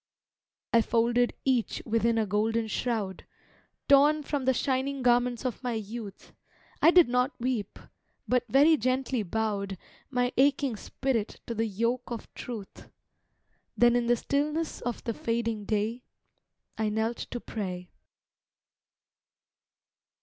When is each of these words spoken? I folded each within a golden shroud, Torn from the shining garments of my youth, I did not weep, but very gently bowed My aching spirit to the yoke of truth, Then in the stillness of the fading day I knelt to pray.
I 0.73 0.81
folded 0.81 1.35
each 1.45 1.83
within 1.85 2.17
a 2.17 2.25
golden 2.25 2.65
shroud, 2.67 3.27
Torn 3.87 4.23
from 4.23 4.45
the 4.45 4.53
shining 4.55 5.03
garments 5.03 5.45
of 5.45 5.61
my 5.61 5.73
youth, 5.73 6.33
I 6.81 6.89
did 6.89 7.07
not 7.07 7.39
weep, 7.39 7.77
but 8.27 8.43
very 8.49 8.77
gently 8.77 9.21
bowed 9.21 9.77
My 10.09 10.33
aching 10.37 10.75
spirit 10.75 11.39
to 11.45 11.53
the 11.53 11.67
yoke 11.67 12.09
of 12.09 12.33
truth, 12.33 12.89
Then 13.77 13.95
in 13.95 14.07
the 14.07 14.15
stillness 14.15 14.81
of 14.81 15.03
the 15.03 15.13
fading 15.13 15.65
day 15.65 16.01
I 16.79 16.89
knelt 16.89 17.17
to 17.17 17.39
pray. 17.39 17.91